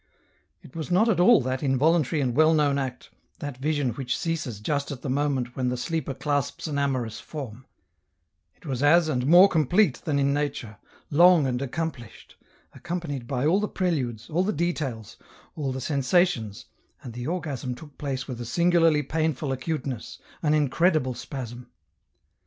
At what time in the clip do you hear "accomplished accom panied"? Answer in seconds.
11.61-13.27